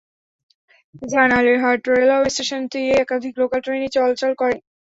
জান 1.03 1.29
আলীর 1.37 1.57
হাট 1.63 1.81
রেলওয়ে 1.91 2.29
স্টেশন 2.29 2.61
দিয়ে 2.71 2.91
একাধিক 2.95 3.33
লোকাল 3.41 3.59
ট্রেন 3.63 3.81
চলাচল 3.95 4.31
করে। 4.41 4.55